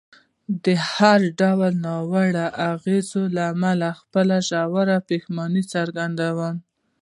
[0.63, 6.55] د هر ډول ناوړه اغېز له امله خپله ژوره پښیماني څرګندوم.